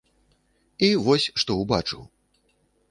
[0.87, 2.01] І вось што ўбачыў.